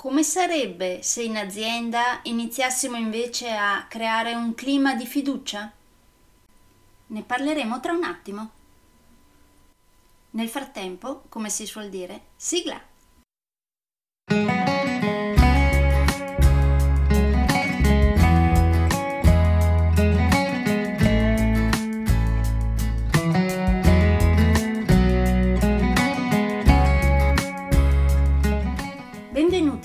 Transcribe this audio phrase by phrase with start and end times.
[0.00, 5.70] Come sarebbe se in azienda iniziassimo invece a creare un clima di fiducia?
[7.08, 8.50] Ne parleremo tra un attimo.
[10.30, 12.89] Nel frattempo, come si suol dire, sigla!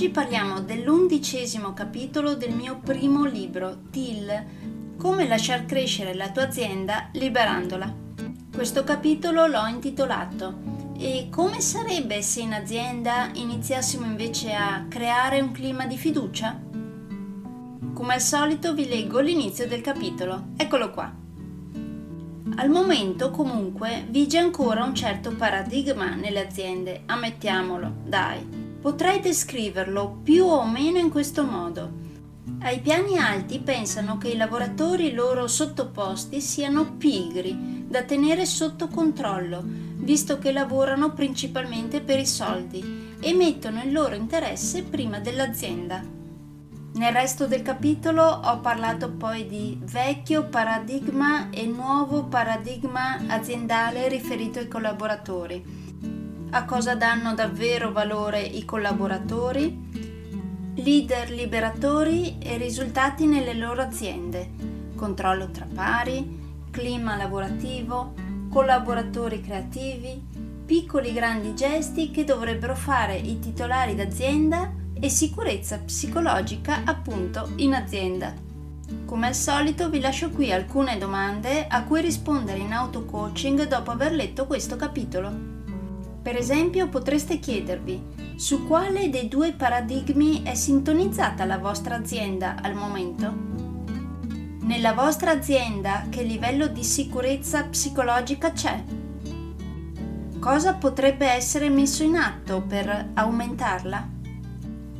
[0.00, 4.46] Oggi parliamo dell'undicesimo capitolo del mio primo libro, TIL,
[4.96, 7.94] Come lasciar crescere la tua azienda liberandola.
[8.50, 15.52] Questo capitolo l'ho intitolato E come sarebbe se in azienda iniziassimo invece a creare un
[15.52, 16.58] clima di fiducia?
[17.92, 20.46] Come al solito vi leggo l'inizio del capitolo.
[20.56, 21.14] Eccolo qua.
[22.56, 30.46] Al momento comunque vige ancora un certo paradigma nelle aziende, ammettiamolo, dai Potrei descriverlo più
[30.46, 32.08] o meno in questo modo.
[32.60, 39.62] Ai piani alti pensano che i lavoratori loro sottoposti siano pigri, da tenere sotto controllo,
[39.64, 46.02] visto che lavorano principalmente per i soldi e mettono il loro interesse prima dell'azienda.
[46.92, 54.58] Nel resto del capitolo ho parlato poi di vecchio paradigma e nuovo paradigma aziendale riferito
[54.58, 55.80] ai collaboratori
[56.52, 64.50] a cosa danno davvero valore i collaboratori, leader liberatori e risultati nelle loro aziende,
[64.96, 66.38] controllo tra pari,
[66.70, 68.14] clima lavorativo,
[68.50, 70.20] collaboratori creativi,
[70.66, 78.34] piccoli grandi gesti che dovrebbero fare i titolari d'azienda e sicurezza psicologica appunto in azienda.
[79.04, 83.92] Come al solito vi lascio qui alcune domande a cui rispondere in auto coaching dopo
[83.92, 85.59] aver letto questo capitolo.
[86.22, 92.74] Per esempio potreste chiedervi su quale dei due paradigmi è sintonizzata la vostra azienda al
[92.74, 93.34] momento?
[94.60, 98.84] Nella vostra azienda che livello di sicurezza psicologica c'è?
[100.38, 104.08] Cosa potrebbe essere messo in atto per aumentarla?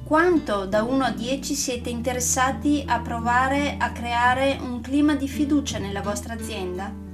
[0.03, 5.79] Quanto da 1 a 10 siete interessati a provare a creare un clima di fiducia
[5.79, 7.10] nella vostra azienda?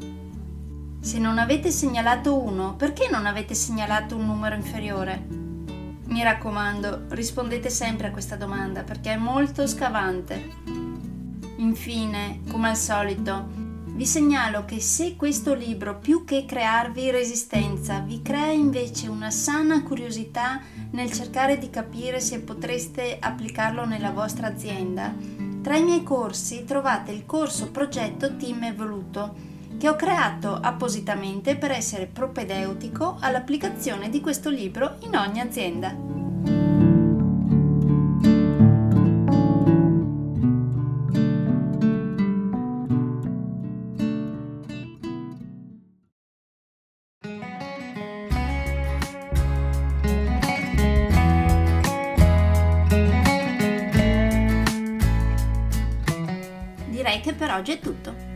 [1.07, 5.25] Se non avete segnalato uno, perché non avete segnalato un numero inferiore?
[6.07, 10.51] Mi raccomando, rispondete sempre a questa domanda perché è molto scavante.
[11.59, 13.47] Infine, come al solito,
[13.85, 19.85] vi segnalo che se questo libro, più che crearvi resistenza, vi crea invece una sana
[19.85, 25.15] curiosità nel cercare di capire se potreste applicarlo nella vostra azienda,
[25.63, 31.71] tra i miei corsi trovate il corso progetto Team Evoluto che ho creato appositamente per
[31.71, 35.95] essere propedeutico all'applicazione di questo libro in ogni azienda.
[56.89, 58.36] Direi che per oggi è tutto.